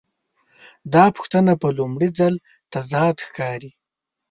[0.93, 2.33] دا پوښتنه په لومړي ځل
[2.73, 3.71] تضاد ښکاري.